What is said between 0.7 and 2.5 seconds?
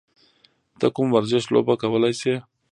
ته کوم ورزش لوبه کولی شې؟